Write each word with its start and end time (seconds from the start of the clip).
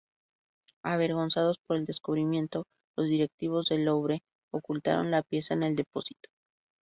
Avergonzados 0.83 1.59
por 1.59 1.77
el 1.77 1.85
descubrimiento, 1.85 2.65
los 2.97 3.07
directivos 3.07 3.67
del 3.67 3.85
Louvre 3.85 4.23
ocultaron 4.51 5.11
la 5.11 5.21
pieza 5.21 5.53
en 5.53 5.61
el 5.61 5.75
depósito. 5.75 6.31